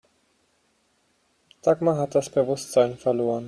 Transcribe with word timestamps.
Dagmar 1.61 1.95
hat 1.97 2.15
das 2.15 2.31
Bewusstsein 2.31 2.97
verloren. 2.97 3.39